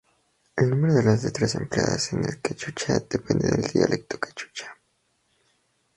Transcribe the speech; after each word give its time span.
El 0.55 0.67
número 0.71 0.95
de 1.03 1.15
letras 1.15 1.53
empleadas 1.53 2.11
en 2.13 2.25
el 2.25 2.41
Quechua 2.41 2.97
dependen 3.07 3.51
de 3.51 3.57
del 3.61 3.71
dialecto 3.71 4.19
Quechua. 4.19 4.75